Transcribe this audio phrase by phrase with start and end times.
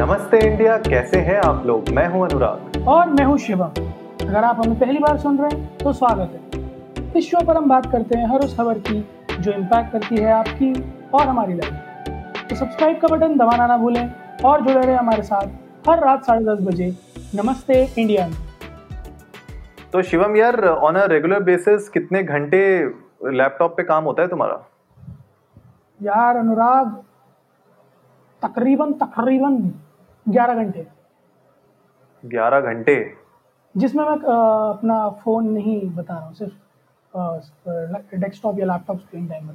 [0.00, 1.88] नमस्ते इंडिया कैसे हैं आप लोग?
[1.88, 3.70] मैं हूँ अनुराग। और मैं हूँ शिवम
[4.22, 7.68] अगर आप हमें पहली बार सुन रहे हैं तो स्वागत है। इस शो पर हम
[7.68, 9.00] बात करते हैं हर उस खबर की
[9.40, 10.72] जो इम्पैक्ट करती है आपकी
[11.14, 14.10] और हमारी लाइफ तो सब्सक्राइब का बटन दबाना ना भूलें
[14.44, 16.88] और जुड़े रहे हमारे साथ हर रात साढ़े दस बजे।
[17.34, 18.36] नमस्ते इंडिया। में
[19.92, 22.62] तो शिवम यार ऑन अ रेगुलर बेसिस कितने घंटे
[23.32, 24.62] लैपटॉप पे काम होता है तुम्हारा?
[26.00, 26.96] यार अनुराग
[28.42, 29.60] तकरीबन तकरीबन
[30.28, 30.86] ग्यारह घंटे।
[32.24, 32.94] ग्यारह घंटे?
[33.74, 39.50] जिसमें मैं अपना फ़ोन नहीं बता रहा हूँ सिर्फ़ डेस्कटॉप या लैपटॉप स्क्रीन टाइम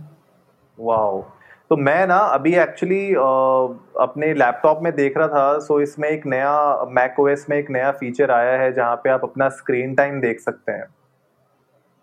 [0.77, 1.21] वाओ।
[1.69, 6.85] तो मैं ना अभी एक्चुअली अपने लैपटॉप में देख रहा था सो इसमें एक नया
[6.89, 10.39] मैक ओएस में एक नया फीचर आया है जहाँ पे आप अपना स्क्रीन टाइम देख
[10.39, 10.85] सकते हैं।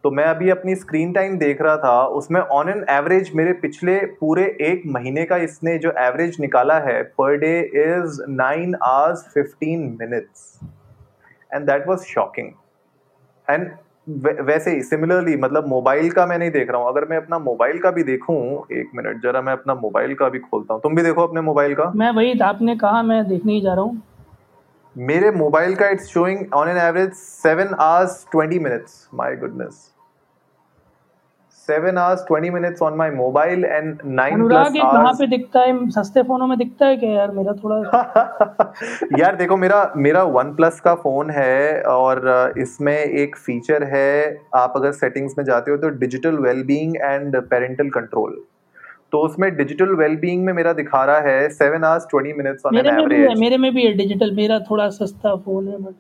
[0.05, 3.97] तो मैं अभी अपनी स्क्रीन टाइम देख रहा था, उसमें ऑन एन एवरेज मेरे पिछले
[4.21, 9.81] पूरे एक महीने का इसने जो एवरेज निकाला है per day is nine hours fifteen
[10.01, 10.59] minutes
[11.51, 12.51] and that was shocking
[13.49, 13.71] and
[14.43, 17.79] वैसे ही सिमिलरली मतलब मोबाइल का मैं नहीं देख रहा हूँ। अगर मैं अपना मोबाइल
[17.79, 18.37] का भी देखूँ,
[18.73, 21.75] एक मिनट जरा मैं अपना मोबाइल का भी खोलता हूँ। तुम भी देखो अपने मोबाइल
[21.75, 24.03] का। मैं वही, आपने कहा, मैं देखने ही जा रहा हूँ।
[24.97, 29.89] मेरे मोबाइल का it's showing on an average seven hours twenty minutes my goodness
[31.69, 35.89] seven hours twenty minutes on my mobile and nine ये कहाँ पे दिखता है?
[35.91, 37.31] सस्ते फोनों में दिखता है क्या यार?
[37.31, 38.73] मेरा थोड़ा
[39.19, 44.73] यार देखो मेरा मेरा वन प्लस का फ़ोन है और इसमें एक फीचर है आप
[44.77, 48.43] अगर सेटिंग्स में जाते हो तो digital wellbeing and parental control
[49.13, 52.87] तो उसमें डिजिटल वेलबींग में मेरा दिखा रहा है seven hours twenty minutes on an
[52.89, 55.95] average मेरे में भी है डिजिटल मेरा थोड़ा सस्ता फ़ोन है बट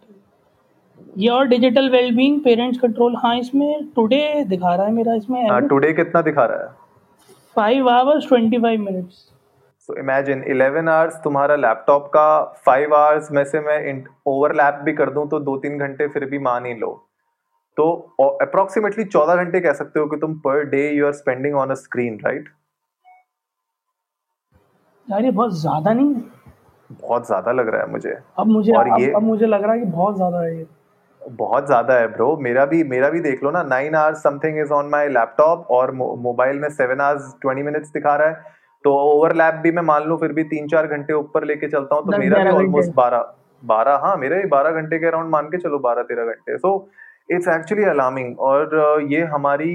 [1.18, 5.60] ये और डिजिटल वेलबींग पेरेंट्स कंट्रोल हाँ इसमें टुडे दिखा रहा है मेरा इसमें हाँ
[5.68, 6.68] टुडे कितना दिखा रहा है?
[7.56, 9.28] Five hours twenty five minutes
[9.88, 12.24] so imagine 11 hours तुम्हारा लैपटॉप का
[12.68, 13.78] 5 आवर्स में से मैं
[14.26, 16.92] ओवरलैप भी कर दूँ तो दो तीन घंटे फिर भी मान ही लो।
[17.76, 17.90] तो
[18.42, 21.74] अप्रोक्सीमेटली 14 घंटे कह सकते हो कि तुम per day you are spending on a
[21.74, 22.48] screen right
[25.10, 26.22] यार ये बहुत ज़्यादा नहीं है।
[27.00, 29.72] बहुत ज़्यादा लग रहा है मुझे। अब मुझे और अब, ये- अब मुझे लग रहा
[29.72, 30.66] है कि बहुत ज़्यादा है ये।
[31.22, 34.72] बहुत ज़्यादा है ब्रो मेरा भी मेरा भी देख लो ना nine hours something is
[34.72, 39.54] on my laptop और मोबाइल में सेवन आवर्स ट्वेंटी मिनट्स दिखा रहा है। तो ओवरलैप
[39.62, 42.42] भी मैं मान लूँ फिर भी तीन चार घंटे ऊपर लेके चलता हूँ तो मेरा
[42.44, 43.32] भी ऑलमोस्ट बारह
[43.62, 46.70] बारह हाँ मेरे भी बारह घंटे के अराउंड मान के चलो बारह तेरह घंटे। सो
[47.28, 49.72] इट्स एक्चुअली अलार्मिंग और uh, ये हमारी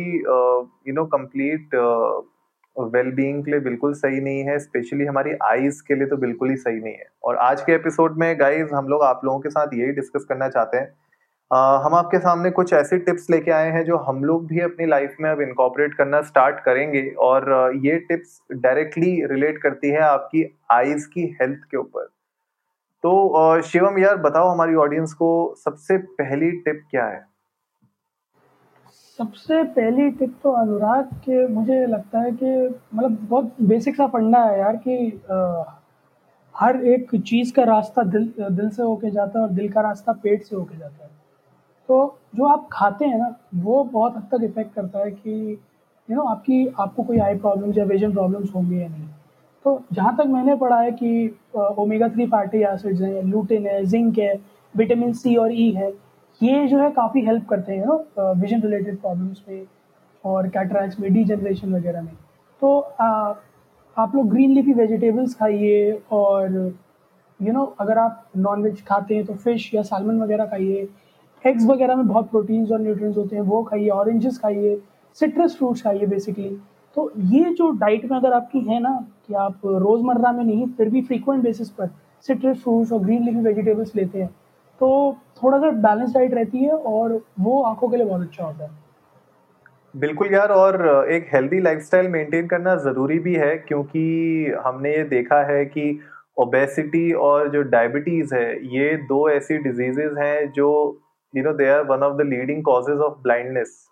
[0.88, 1.76] you know complete
[2.80, 6.50] wellbeing के लिए बिल्कुल सही नहीं है स्पेशली हमारी आईज के लिए तो बिल्कुल
[6.50, 9.50] ही सही नहीं है। और आज के एपिसोड में गाइज़ हम लोग आप लोगों के
[9.50, 10.88] साथ यही डिस्कस करना चाहते हैं।
[11.52, 14.86] अ, हम आपके सामने कुछ ऐसी टिप्स लेके आए हैं जो हम लोग भी अपनी
[14.86, 20.60] लाइफ में अब इनकॉपरेट करना स्टार्ट करेंगे और ये टिप्स डायरेक्टली रिलेट करती है आपकी
[20.72, 22.06] आईज की हेल्थ के ऊपर।
[23.04, 27.35] तो शिवम यार बताओ हमारी ऑडियंस को सबसे पहली टिप क्या है?
[29.20, 32.46] सबसे पहली टिप तो अनुराग के मुझे लगता है कि
[32.96, 34.96] मतलब बहुत बेसिक सा फंडा है यार कि
[35.32, 35.66] अ,
[36.56, 40.12] हर एक चीज़ का रास्ता दिल दिल से होके जाता है और दिल का रास्ता
[40.24, 41.10] पेट से होके जाता है।
[41.90, 45.32] तो जो आप खाते हैं ना वो बहुत हद तक इफ़ेक्ट करता है कि
[46.10, 49.08] यू नो आपकी आपको कोई आई प्रॉब्लम्स या विजन प्रॉब्लम्स होंगी या नहीं।
[49.66, 51.38] तो जहाँ तक मैंने पढ़ा है कि
[51.80, 54.34] ओमेगा थ्री फैटी एसिड्स हैं लूटिन है जिंक है
[54.74, 55.92] विटामिन सी और ई e है
[56.42, 59.66] ये जो है काफ़ी हेल्प करते हैं विजन रिलेटेड प्रॉब्लम्स में
[60.24, 62.14] और कैटरैक्ट्स में डी जनरेशन वगैरह में।
[62.62, 63.34] तो आ,
[63.98, 68.82] आप लोग ग्रीन लीफी वेजिटेबल्स खाइए और यू you नो know, अगर आप नॉन वेज
[68.88, 70.88] खाते हैं तो फ़िश या सालमन वगैरह खाइए।
[71.44, 74.78] एग्स वगैरह में बहुत प्रोटीन्स और न्यूट्रिएंट्स होते हैं वो खाइए। ऑरेंजेस खाइए
[75.18, 76.50] सिट्रस फ्रूट्स खाइए बेसिकली
[76.96, 78.96] तो ये जो डाइट में अगर आपकी है ना
[79.28, 81.90] कि आप रोज़मर्रा में नहीं फिर भी फ्रीक्वेंट बेसिस पर
[82.28, 84.30] सिट्रस फ्रूट्स और ग्रीन लीफी वेजिटेबल्स लेते हैं
[84.82, 88.64] तो थोड़ा सा बैलेंस डाइट रहती है और वो आँखों के लिए बहुत अच्छा होता
[88.64, 88.84] है।
[89.94, 95.42] बिल्कुल यार, और एक हेल्दी लाइफस्टाइल मेंटेन करना ज़रूरी भी है, क्योंकि हमने ये देखा
[95.46, 96.00] है कि
[96.38, 100.68] ओबेसिटी और जो डायबिटीज़ है, ये दो ऐसी डिजीजेज हैं जो
[101.34, 103.84] you know they are one of the leading causes of blindness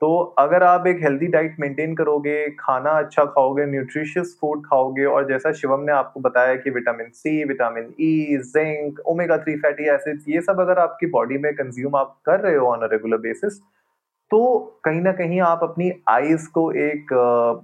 [0.00, 5.28] तो अगर आप एक हेल्दी डाइट मेंटेन करोगे, खाना अच्छा खाओगे न्यूट्रिशियस फ़ूड खाओगे और
[5.28, 10.24] जैसा शिवम ने आपको बताया कि vitamin C vitamin E zinc omega three fatty acids
[10.28, 13.60] ये सब अगर आपकी बॉडी में कंज्यूम आप कर रहे हो ऑन अ रेगुलर बेसिस
[14.30, 14.42] तो
[14.84, 17.12] कहीं ना कहीं आप अपनी आईज को एक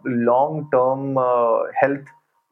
[0.06, 1.19] लॉन्ग टर्म
[1.82, 2.05] हेल्थ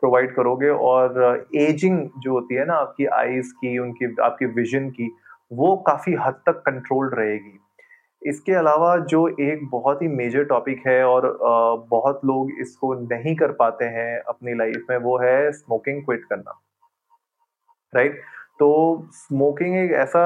[0.03, 5.11] प्रोवाइड करोगे और एजिंग जो होती है ना आपकी आईज की, उनकी, आपकी विजन की,
[5.53, 7.59] वो काफ़ी हद तक कंट्रोल्ड रहेगी।
[8.23, 11.27] इसके अलावा जो एक बहुत ही मेजर टॉपिक है और
[11.91, 16.59] बहुत लोग इसको नहीं कर पाते हैं अपनी लाइफ में वो है स्मोकिंग क्विट करना।
[17.93, 18.21] राइट
[18.61, 18.69] तो
[19.15, 20.23] स्मोकिंग एक ऐसा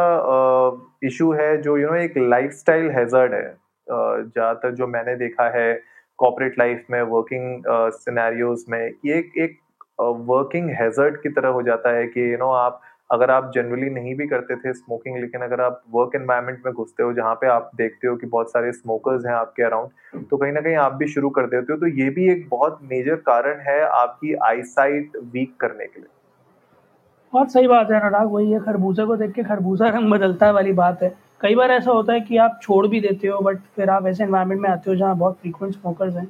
[1.04, 3.48] इशू है जो यू you नो know, एक लाइफस्टाइल हैजर्ड है।
[3.86, 5.72] ज़्यादातर जो मैंने देखा है
[6.18, 7.62] कॉपरेट लाइफ में वर्किंग
[7.92, 9.58] सिनेरियोज में ये एक
[10.00, 12.80] वर्किंग हैजर्ड की तरह हो जाता है कि यू you नो know, आप
[13.12, 17.02] अगर आप जनरली नहीं भी करते थे स्मोकिंग लेकिन अगर आप वर्क एनवायरनमेंट में घुसते
[17.02, 20.52] हो, जहाँ पे आप देखते हो कि बहुत सारे स्मोकर्स हैं आपके अराउंड तो कहीं
[20.52, 23.60] ना कहीं आप भी शुरू कर देते हो। तो ये भी एक बहुत मेजर कारण
[23.62, 26.08] है आपकी आईसाइट वीक करने के लिए।
[27.32, 30.52] बहुत सही बात है अनुराग, वही है, खरबूजा को देख के खरबूजा रंग बदलता है
[30.52, 33.58] वाली बात है। कई बार ऐसा होता है कि आप छोड़ भी देते हो बट
[33.76, 36.28] फिर आप ऐसे इन्वायरमेंट में आते हो जहाँ बहुत फ्रीक्वेंट स्मोकर्स हैं,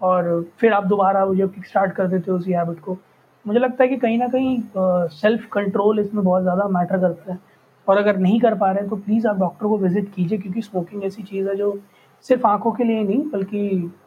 [0.00, 2.96] और फिर आप दोबारा वो जो किक स्टार्ट कर देते हो उसी हैबिट को।
[3.44, 7.38] मुझे लगता है कि कहीं ना कहीं सेल्फ कंट्रोल इसमें बहुत ज़्यादा मैटर करता है।
[7.86, 10.62] और अगर नहीं कर पा रहे हैं तो प्लीज़ आप डॉक्टर को विज़िट कीजिए, क्योंकि
[10.62, 11.78] स्मोकिंग ऐसी चीज़ है जो
[12.24, 13.58] सिर्फ़ आँखों के लिए नहीं, बल्कि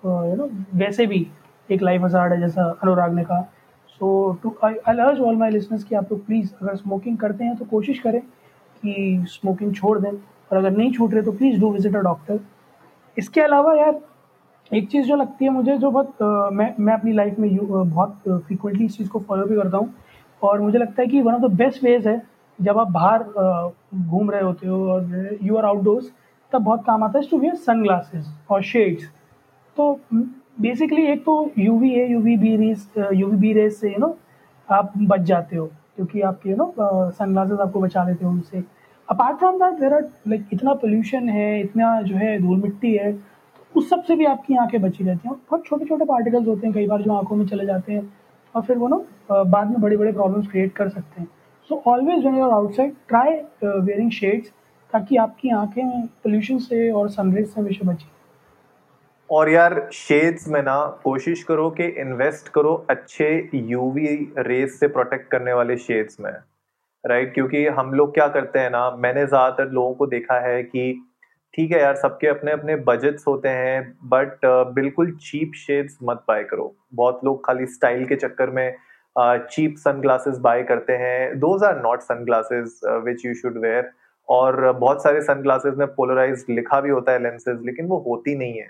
[0.05, 1.25] यू नो वैसे भी
[1.69, 3.41] एक लाइफ हजार्ड है, जैसा अनुराग ने कहा।
[3.89, 7.55] सो टू आई अर्ज़ ऑल माई लिसनर्स कि आप लोग प्लीज़ अगर स्मोकिंग करते हैं
[7.57, 11.71] तो कोशिश करें कि स्मोकिंग छोड़ दें। और अगर नहीं छूट रहे तो please do
[11.71, 12.39] visit a doctor
[13.17, 13.99] इसके अलावा यार
[14.71, 17.61] एक चीज़ जो लगती है मुझे जो बहुत आ, मैं मैं अपनी लाइफ में यू
[17.61, 19.93] बहुत फ्रिक्वेंटली इस चीज़ को फॉलो भी करता हूँ
[20.41, 22.21] और मुझे लगता है कि one of the best ways है
[22.59, 23.23] जब आप बाहर
[23.95, 26.11] घूम रहे होते हो और यू आर आउटडोर्स
[26.51, 29.03] तब बहुत काम आता है टू वियर सन ग्लासेस और शेड्स
[29.77, 29.93] तो
[30.61, 33.89] बेसिकली एक तो U V A U V B rays U V B rays से
[33.89, 34.17] यू नो
[34.69, 35.65] आप बच जाते हो
[35.95, 36.73] क्योंकि आपके यू नो
[37.11, 38.63] सन ग्लासेस आपको बचा लेते हो उनसे।
[39.09, 43.11] Apart from that there are like इतना पोल्यूशन है इतना जो है धूल मिट्टी है
[43.75, 46.87] उस सबसे भी आपकी आँखें बची रहती हैं। बहुत छोटे छोटे पार्टिकल्स होते हैं, कई
[46.87, 48.13] बार जो आँखों में चले जाते हैं
[48.55, 51.27] और फिर वो ना बाद में बड़े बड़े प्रॉब्लम्स क्रिएट कर सकते हैं।
[51.69, 53.33] So always when you're outside try
[53.63, 54.49] wearing shades
[54.93, 58.09] ताकि आपकी आँखें पोल्यूशन से और सनरेज से हमेशा बची
[59.29, 65.29] और यार शेड्स में ना कोशिश करो कि इन्वेस्ट करो अच्छे यूवी रेस से प्रोटेक्ट
[65.31, 67.33] करने वाले शेड्स में राइट right?
[67.33, 70.91] क्योंकि हम लोग क्या करते हैं ना, मैंने ज़्यादातर लोगों को देखा है कि
[71.53, 74.45] ठीक है यार, सबके अपने अपने बजट्स होते हैं बट
[74.75, 78.75] बिल्कुल चीप शेड्स मत बाय करो। बहुत लोग खाली स्टाइल के चक्कर में
[79.15, 83.91] चीप सन ग्लासेस बाय करते हैं। Those are not sun glasses which you should wear
[84.27, 88.35] और बहुत सारे सन ग्लासेस में पोलराइज लिखा भी होता है लेंसेज लेकिन वो होती
[88.37, 88.69] नहीं है।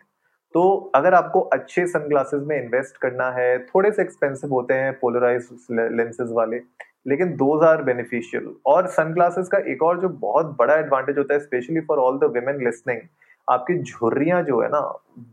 [0.55, 4.93] तो अगर आपको अच्छे सन ग्लासेस में इन्वेस्ट करना है, थोड़े से एक्सपेंसिव होते हैं
[4.99, 6.59] पोलराइज लेंसेज वाले
[7.05, 11.39] लेकिन दोज आर बेनिफिशियल और सनग्लासेस का एक और जो बहुत बड़ा एडवांटेज होता है
[11.39, 13.01] specially for all the women listening
[13.47, 14.79] आपकी झुर्रियाँ जो है ना,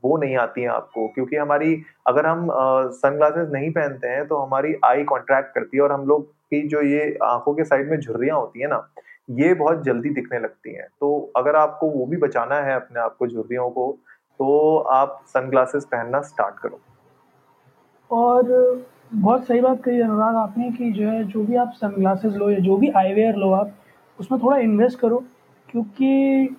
[0.04, 2.48] वो नहीं आती हैं आपको, क्योंकि हमारी, अगर हम
[2.92, 6.82] सनग्लासेस नहीं पहनते हैं तो हमारी आई कॉन्ट्रैक्ट करती है और हम लोग की जो
[6.82, 8.88] ये आँखों के साइड में झुर्रियाँ होती है ना,
[9.30, 13.16] ये बहुत जल्दी दिखने लगती हैं। तो अगर आपको वो भी बचाना है अपने आप
[13.18, 13.90] को, झुर्रियों को
[14.40, 16.80] तो आप सनग्लासेस पहनना स्टार्ट करो।
[18.10, 22.34] और बहुत सही बात कही अनुराग आपने कि जो है जो भी आप सन ग्लासेस
[22.34, 23.72] लो या जो भी आईवेयर लो आप
[24.20, 25.24] उसमें थोड़ा इन्वेस्ट करो।
[25.68, 26.56] क्योंकि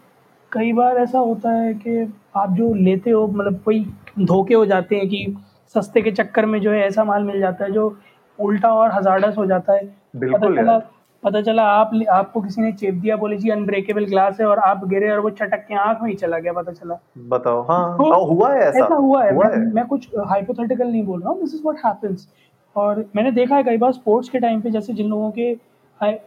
[0.52, 3.86] कई बार ऐसा होता है कि आप जो लेते हो मतलब कोई
[4.20, 5.38] धोखे हो जाते हैं कि
[5.76, 7.98] सस्ते के चक्कर में जो है ऐसा माल मिल जाता है जो
[8.40, 10.82] उल्टा और हजारडस हो जाता है। बिल्कुल
[11.24, 14.86] पता चला आप आपको किसी ने चेप दिया बोले जी अनब्रेकेबल ग्लास है और आप
[14.90, 16.98] गिरे और वो चटक के आँख में ही चला गया पता चला।
[17.30, 18.86] बताओ हाँ तो, हुआ है ऐसा?
[18.86, 21.62] ऐसा हुआ है, हुआ मैं, है। मैं कुछ हाइपोथेटिकल नहीं बोल रहा हूँ दिस इज़
[21.64, 22.28] व्हाट हैपेंस
[22.76, 25.52] और मैंने देखा है कई बार स्पोर्ट्स के टाइम पे जैसे जिन लोगों के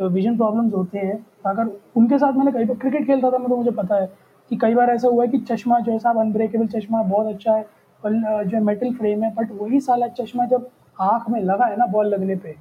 [0.04, 3.56] विजन प्रॉब्लम्स होते हैं अगर उनके साथ मैंने कई बार क्रिकेट खेलता था मैं तो
[3.56, 4.06] मुझे पता है
[4.50, 7.52] कि कई बार ऐसा हुआ है कि चश्मा जो है साहब अनब्रेकेबल चश्मा बहुत अच्छा
[7.52, 7.64] है
[8.02, 10.68] और जो मेटल फ्रेम है बट वही साला चश्मा जब
[11.00, 12.54] आँख में लगा है ना बॉल लगने पे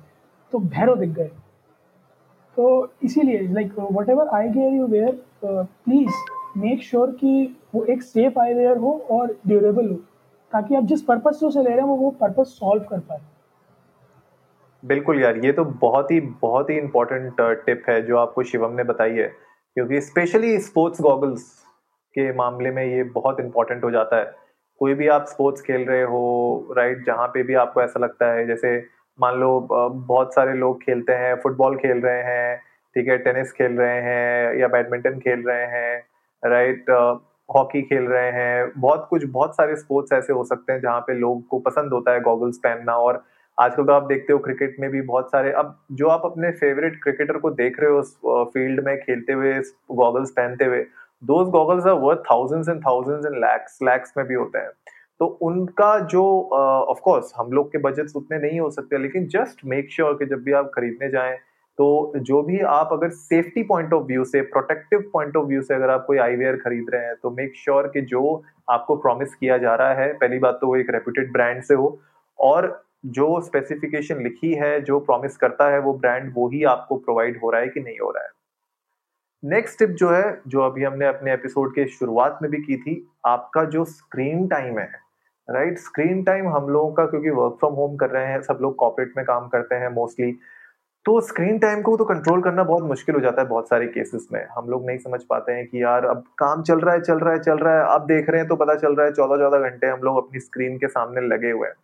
[0.53, 1.29] तो भैरो दिख गए।
[2.57, 3.73] तो इसीलिए like
[4.09, 8.91] whatever eye gear you wear please make sure कि वो एक सेफ़ आई वेयर हो
[9.11, 9.95] और ड्यूरेबल हो,
[10.53, 13.19] ताकि आप जिस पर्पज से उसे ले रहे हैं, वो वो पर्पज सॉल्व कर पाए।
[14.83, 18.83] बिल्कुल यार, ये तो बहुत ही बहुत ही इंपॉर्टेंट टिप है जो आपको शिवम ने
[18.83, 19.27] बताई है,
[19.77, 21.43] क्योंकि स्पेशली स्पोर्ट्स गॉगल्स
[22.15, 24.33] के मामले में ये बहुत इंपॉर्टेंट हो जाता है।
[24.81, 28.45] कोई भी आप स्पोर्ट्स खेल रहे हो राइट जहाँ पे भी आपको ऐसा लगता है,
[28.47, 28.77] जैसे
[29.21, 32.57] मान लो बहुत सारे लोग खेलते हैं, फुटबॉल खेल रहे हैं,
[32.95, 35.97] ठीक है, टेनिस खेल रहे हैं या बैडमिंटन खेल रहे हैं,
[36.43, 36.89] राइट
[37.49, 41.13] हॉकी खेल रहे हैं, बहुत कुछ, बहुत सारे स्पोर्ट्स ऐसे हो सकते हैं जहाँ पे
[41.15, 43.23] लोग को पसंद होता है गॉगल्स पहनना और
[43.57, 46.99] आजकल तो आप देखते हो क्रिकेट में भी बहुत सारे, अब जो आप अपने फेवरेट
[47.03, 48.15] क्रिकेटर को देख रहे हो उस
[48.53, 49.53] फ़ील्ड में खेलते हुए
[49.93, 50.85] गॉगल्स पहनते हुए
[51.23, 54.69] those goggles are worth thousands and thousands and lakhs lakhs में भी होते हैं।
[55.21, 59.65] तो उनका जो ऑफ़ कोर्स हम लोग के बजट उतने नहीं हो सकते, लेकिन जस्ट
[59.65, 61.37] मेक श्योर कि जब भी आप खरीदने जाएँ
[61.77, 65.73] तो जो भी आप अगर सेफ्टी पॉइंट ऑफ़ व्यू से प्रोटेक्टिव पॉइंट ऑफ़ व्यू से
[65.73, 69.57] अगर आप कोई आईवेयर खरीद रहे हैं तो मेक श्योर कि जो आपको प्रॉमिस किया
[69.57, 71.99] जा रहा है, पहली बात तो वो एक रेप्यूटेड ब्रांड से हो,
[72.39, 77.39] और जो स्पेसिफिकेशन लिखी है, जो प्रॉमिस करता है वो ब्रांड वो ही आपको प्रोवाइड
[77.43, 78.29] हो रहा है कि नहीं हो रहा है।
[79.43, 83.07] नेक्स्ट टिप जो है, जो अभी हमने अपने एपिसोड के शुरुआत में भी की थी,
[83.25, 84.89] आपका जो स्क्रीन टाइम है
[85.47, 88.75] राइट स्क्रीन टाइम हम लोगों का, क्योंकि वर्क फ्रॉम होम कर रहे हैं, सब लोग
[88.75, 90.31] कॉपरेट में काम करते हैं मोस्टली
[91.05, 94.27] तो स्क्रीन टाइम को तो कंट्रोल करना बहुत मुश्किल हो जाता है बहुत सारे केसेस
[94.33, 97.19] में। हम लोग नहीं समझ पाते हैं कि यार, अब काम चल रहा है, चल
[97.19, 99.37] रहा है, चल रहा है, अब देख रहे हैं तो पता चल रहा है चौदह
[99.37, 101.75] चौदह घंटे हम लोग अपनी स्क्रीन के सामने लगे हुए हैं।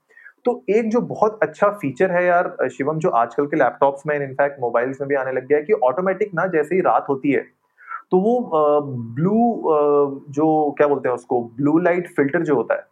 [0.45, 4.59] तो एक जो बहुत अच्छा फीचर है यार, शिवम, जो आजकल के लैपटॉप्स में इनफैक्ट
[4.61, 7.41] मोबाइल्स में भी आने लग गया है कि ऑटोमेटिक ना जैसे ही रात होती है
[8.11, 8.39] तो वो
[9.15, 9.41] ब्लू
[10.31, 12.85] जो क्या बोलते हैं उसको ब्लू लाइट फ़िल्टर जो होता है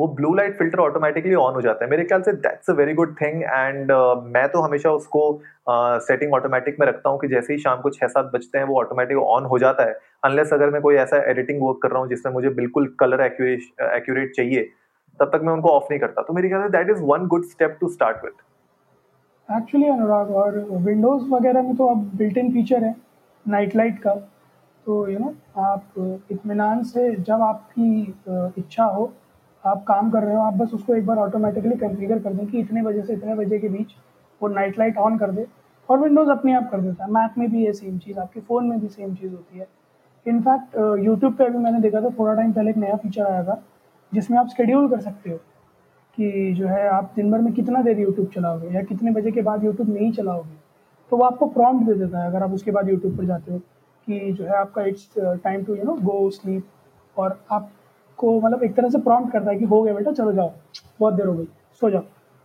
[0.00, 2.94] वो blue light filter automatically on हो जाता है। मेरे ख्याल से that's a very
[2.94, 3.92] good thing and
[4.34, 5.22] मैं तो हमेशा उसको
[5.68, 8.64] सेटिंग uh, ऑटोमेटिक में रखता हूँ कि जैसे ही शाम को छह सात बजते हैं
[8.66, 12.00] वो ऑटोमेटिक ऑन हो जाता है। अनलेस अगर मैं कोई ऐसा एडिटिंग वर्क कर रहा
[12.00, 14.62] हूँ जिसमें मुझे बिल्कुल कलर एक्यूरेट चाहिए
[15.20, 17.44] तब तक मैं उनको ऑफ़ नहीं करता। तो मेरे ख्याल से that is one good
[17.46, 18.42] step to start with
[19.48, 22.94] actually Anurag और विंडोज़ वगैरह में तो अब बिल्ट इन फीचर है
[23.46, 24.14] नाइट लाइट का।
[24.86, 29.12] तो यू you नो know, आप इत्मीनान से जब आपकी इच्छा हो
[29.64, 32.58] आप काम कर रहे हो, आप बस उसको एक बार ऑटोमेटिकली कंफिगर कर दें कि
[32.58, 33.92] इतने बजे से इतने बजे के बीच
[34.40, 35.46] वो नाइट लाइट ऑन कर दे
[35.88, 38.68] और विंडोज़ अपने आप कर देता है। मैक में भी ये सेम चीज़, आपके फ़ोन
[38.68, 39.66] में भी सेम चीज़ होती है।
[40.26, 43.62] इनफैक्ट यूट्यूब पे अभी मैंने देखा था, थोड़ा टाइम पहले एक नया फीचर आया था,
[44.12, 45.36] जिसमें आप शेड्यूल कर सकते हो
[46.18, 49.42] कि जो है आप दिन भर में कितना देर यूट्यूब चलाओगे या कितने बजे के
[49.42, 50.58] बाद यूट्यूब नहीं चलाओगे।
[51.10, 53.58] तो वो आपको प्रॉम्प्ट दे देता है, अगर आप उसके बाद यूट्यूब पर जाते हो
[53.58, 57.70] कि जो है आपका it's time to you know go sleep और आप
[58.20, 60.52] को मतलब एक तरह से प्रॉम्प्ट करता है कि हो गया बेटा, चलो जाओ,
[61.00, 61.48] बहुत देर हो गई,
[61.82, 62.02] सो जाओ।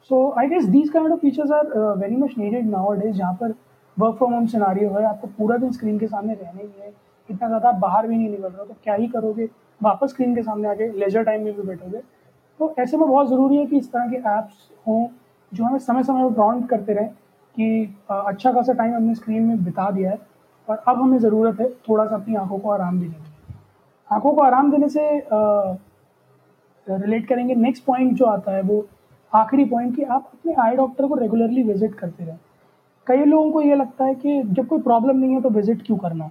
[0.09, 3.53] So I guess these kind of features are very much needed nowadays जहाँ पर
[3.97, 6.93] वर्क फ्रॉम होम सिनारियो है, आपको पूरा दिन स्क्रीन के सामने रहने ही है,
[7.29, 9.49] इतना ज़्यादा आप बाहर भी नहीं निकल रहे हो तो क्या ही करोगे,
[9.81, 12.01] वापस स्क्रीन के सामने आके लेजर टाइम में भी बैठोगे।
[12.59, 15.07] तो ऐसे में बहुत ज़रूरी है कि इस तरह के ऐप्स हों,
[15.51, 17.09] जो हमें समय समय पर प्रॉम्प्ट करते रहें
[17.55, 20.19] कि अच्छा खासा टाइम हमने स्क्रीन में बिता दिया है,
[20.67, 23.24] और अब हमें ज़रूरत है थोड़ा सा अपनी आँखों को आराम देने की
[24.09, 25.07] आँखों को आराम देने से
[26.87, 28.85] रिलेट करेंगे। नेक्स्ट पॉइंट जो आता है, वो
[29.31, 32.39] आखिरी पॉइंट कि आप अपने आई डॉक्टर को रेगुलरली विज़िट करते रहें।
[33.07, 35.97] कई लोगों को ये लगता है कि जब कोई प्रॉब्लम नहीं है तो विज़िट क्यों
[35.97, 36.29] करना?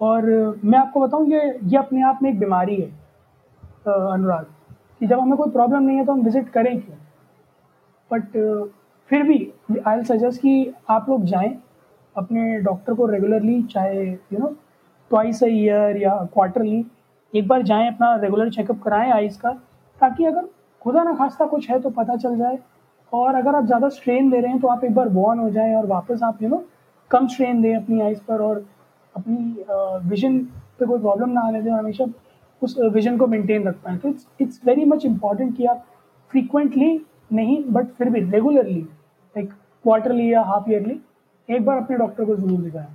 [0.00, 0.24] और
[0.64, 2.88] मैं आपको बताऊँ, ये ये अपने आप में एक बीमारी है
[3.86, 4.46] अनुराग,
[5.00, 6.96] कि जब हमें कोई प्रॉब्लम नहीं है तो हम विज़िट करें क्यों?
[8.10, 8.70] बट
[9.10, 11.56] फिर भी आई सजेस्ट कि आप लोग जाएँ,
[12.16, 14.46] अपने डॉक्टर को रेगुलरली चाहे you know
[15.10, 16.84] twice a year या क्वार्टरली
[17.36, 19.50] एक बार जाएँ, अपना रेगुलर चेकअप कराएँ आइज़ का,
[19.98, 20.48] ताकि अगर
[20.82, 22.58] खुदा ना खास्ता कुछ है तो पता चल जाए।
[23.12, 25.74] और अगर आप ज़्यादा स्ट्रेन दे रहे हैं तो आप एक बार बॉर्न हो जाएँ
[25.74, 26.64] और वापस आप यू नो
[27.10, 28.64] कम स्ट्रेन दें अपनी आइज़ पर और
[29.14, 30.38] अपनी विजन
[30.78, 32.06] पे कोई प्रॉब्लम ना आने दें और हमेशा
[32.62, 35.84] उस विजन को मेंटेन रख पाएँ। तो it's it's very much important कि आप
[36.30, 37.00] फ्रीक्वेंटली
[37.32, 39.52] नहीं बट फिर भी रेगुलरली लाइक
[39.84, 41.00] क्वार्टरली या हाफ़ ईयरली
[41.48, 42.86] एक बार अपने डॉक्टर को ज़रूर दिखाएँ।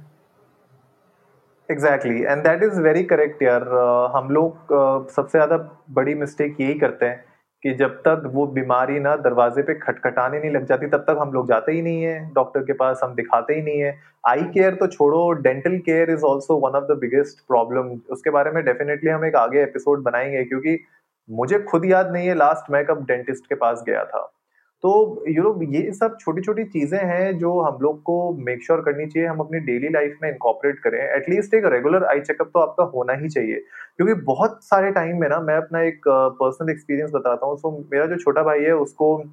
[1.72, 3.62] Exactly and that is very correct यार.
[3.62, 5.58] Uh, हम लोग uh, सबसे ज़्यादा
[5.92, 7.24] बड़ी मिस्टेक यही करते हैं
[7.64, 11.34] कि जब तक वो बीमारी ना दरवाजे पे खटखटाने नहीं लग जाती तब तक हम
[11.34, 13.92] लोग जाते ही नहीं है डॉक्टर के पास हम दिखाते ही नहीं है.
[14.28, 18.52] आई केयर तो छोड़ो dental care is also one of the biggest problem उसके बारे
[18.52, 20.78] में डेफिनेटली हम एक आगे एपिसोड बनाएँगे क्योंकि
[21.30, 24.22] मुझे खुद याद नहीं है लास्ट मैं कब डेंटिस्ट के पास गया था.
[24.84, 28.78] तो यू नो ये सब छोटी छोटी चीज़ें हैं जो हम लोग को मेक श्योर
[28.78, 32.50] sure करनी चाहिए, हम अपनी डेली लाइफ में इनकॉपरेट करें। एटलीस्ट एक रेगुलर आई चेकअप
[32.54, 33.60] तो आपका होना ही चाहिए।
[33.98, 38.06] क्योंकि बहुत सारे टाइम में ना, मैं अपना एक पर्सनल एक्सपीरियंस बताता हूँ। सो मेरा
[38.06, 39.24] जो छोटा भाई है, उसको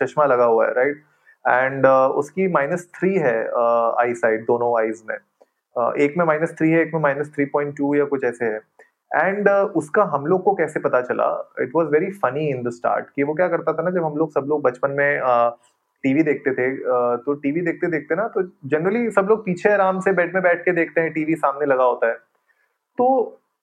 [0.00, 1.02] चश्मा लगा हुआ है राइट
[1.44, 3.38] एंड उसकी माइनस थ्री है
[4.00, 5.16] आई साइड दोनों आईज में।
[6.04, 8.60] एक में माइनस थ्री है, एक में माइनस थ्री पॉइंट टू या कुछ ऐसे है।
[9.10, 11.26] एंड uh, उसका हम लोग को कैसे पता चला?
[11.60, 14.16] It was very funny in the start कि वो क्या करता था ना जब हम
[14.16, 15.20] लोग सब लोग बचपन में
[16.04, 19.72] टीवी uh, देखते थे uh, तो टीवी देखते देखते ना तो जनरली सब लोग पीछे
[19.72, 22.14] आराम से बेड में बैठ के देखते हैं टीवी सामने लगा होता है।
[22.98, 23.06] तो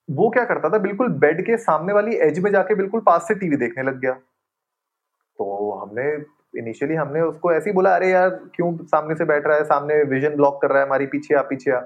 [0.09, 3.35] वो क्या करता था बिल्कुल बेड के सामने वाली एज में जाके बिल्कुल पास से
[3.35, 6.11] टीवी देखने लग गया। तो हमने
[6.59, 10.01] इनिशियली हमने उसको ऐसे ही बोला अरे यार क्यों सामने से बैठ रहा है सामने
[10.03, 11.79] विजन ब्लॉक कर रहा है हमारी पीछे आ पीछे आ।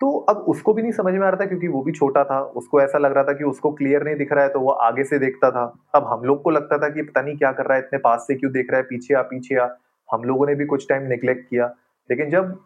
[0.00, 2.40] तो अब उसको भी नहीं समझ में आ रहा था क्योंकि वो भी छोटा था।
[2.56, 5.04] उसको ऐसा लग रहा था कि उसको क्लियर नहीं दिख रहा है तो वो आगे
[5.04, 7.76] से देखता था। अब हम लोग को लगता था कि पता नहीं क्या कर रहा
[7.76, 9.68] है, इतने पास से क्यों देख रहा है, पीछे आ पीछे आ।
[10.08, 11.66] हम लोगों ने भी कुछ टाइम निग्लेक्ट किया।
[12.10, 12.58] लेकिन जब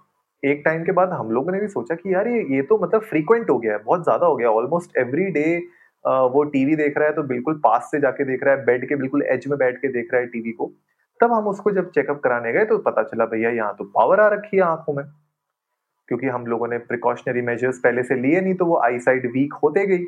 [0.42, 3.02] एक टाइम के बाद हम लोगों ने भी सोचा कि यार ये ये तो मतलब
[3.02, 5.56] फ्रीक्वेंट हो गया है, बहुत ज़्यादा हो गया ऑलमोस्ट एवरी डे
[6.04, 8.96] वो टीवी देख रहा है तो बिल्कुल पास से जाके देख रहा है बेड के
[8.96, 10.70] बिल्कुल एज में बैठ के देख रहा है टीवी को।
[11.20, 14.28] तब हम उसको जब चेकअप कराने गए तो पता चला, भैया, यहाँ तो पावर आ
[14.28, 15.04] रखी है आँखों में।
[16.11, 19.52] क्योंकि हम लोगों ने प्रिकॉशनरी मेजर्स पहले से लिए नहीं तो वो आई साइड वीक
[19.62, 20.05] होते गई।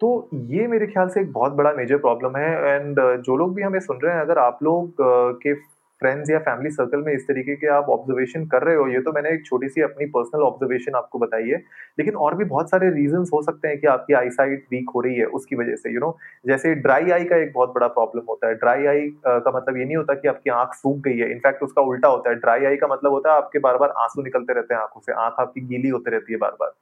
[0.00, 3.62] तो ये मेरे ख्याल से एक बहुत बड़ा मेजर प्रॉब्लम है एंड जो लोग भी
[3.62, 4.94] हमें सुन रहे हैं, अगर आप लोग
[5.42, 5.54] के
[6.02, 9.12] फ्रेंड्स या फैमिली सर्कल में इस तरीके के आप ऑब्जर्वेशन कर रहे हो ये तो
[9.12, 11.62] मैंने एक छोटी सी अपनी पर्सनल ऑब्जर्वेशन आपको बताई है।
[11.98, 15.00] लेकिन और भी बहुत सारे रीजंस हो सकते हैं कि आपकी आई साइट वीक हो
[15.00, 17.74] रही है उसकी वजह से यू you नो know, जैसे ड्राई आई का एक बहुत
[17.74, 20.98] बड़ा प्रॉब्लम होता है। ड्राई आई का मतलब ये नहीं होता कि आपकी आँख सूख
[21.04, 23.76] गई है। इनफैक्ट उसका उल्टा होता है। ड्राई आई का मतलब होता है आपके बार
[23.78, 26.72] बार आँसू निकलते रहते हैं आँखों से। आँख आपकी गीली होती रहती है बार बार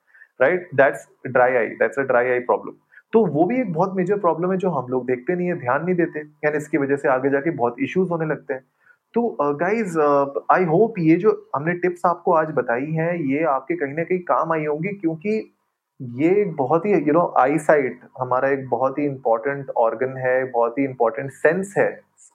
[0.40, 2.72] right that's dry eye that's a dry eye problem
[3.12, 5.84] तो वो भी एक बहुत मेजर प्रॉब्लम है जो हम लोग देखते नहीं है ध्यान
[5.84, 8.64] नहीं देते एंड इसकी वजह से आगे जाके बहुत इश्यूज़ होने लगते हैं।
[9.14, 9.98] तो गाइज़
[10.52, 14.18] आई होप ये जो हमने टिप्स आपको आज बताई हैं, ये आपके कहीं ना कहीं
[14.24, 15.30] काम आई होंगी क्योंकि
[16.00, 20.78] ये बहुत ही यू नो आई साइट हमारा एक बहुत ही इंपॉर्टेंट ऑर्गन है, बहुत
[20.78, 21.90] ही इंपॉर्टेंट सेंस है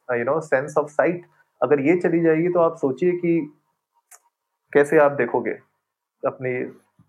[0.09, 1.25] you know sense of sight
[1.61, 3.39] अगर ये चली जाएगी तो आप सोचिए कि
[4.73, 5.57] कैसे आप देखोगे
[6.23, 6.53] अपनी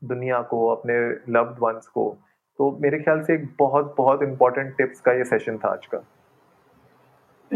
[0.03, 0.95] दुनिया को, अपने
[1.33, 2.11] लव्ड वंस को।
[2.59, 5.99] तो मेरे ख्याल से एक बहुत बहुत इंपॉर्टेंट टिप्स का ये सेशन था आज का।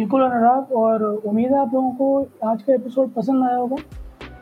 [0.00, 3.76] बिल्कुल अनुराग और उम्मीद है आप लोगों को आज का एपिसोड पसंद आया होगा।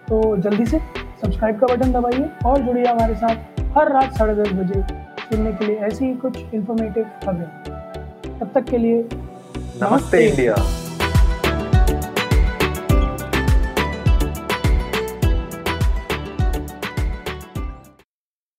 [0.08, 0.78] तो जल्दी से
[1.22, 4.82] सब्सक्राइब का बटन दबाइए और जुड़िए हमारे साथ हर रात साढ़े दस बजे
[5.24, 10.54] सुनने के लिए ऐसी ही कुछ इन्फॉर्मेटिव खबरें। तब तक के लिए नमस्ते, नमस्ते। इंडिया।